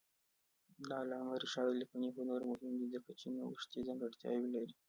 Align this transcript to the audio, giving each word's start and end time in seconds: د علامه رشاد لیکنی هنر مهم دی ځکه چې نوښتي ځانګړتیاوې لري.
د 0.87 0.89
علامه 1.01 1.35
رشاد 1.43 1.67
لیکنی 1.81 2.07
هنر 2.17 2.41
مهم 2.51 2.73
دی 2.79 2.87
ځکه 2.93 3.09
چې 3.19 3.25
نوښتي 3.35 3.79
ځانګړتیاوې 3.87 4.47
لري. 4.55 4.73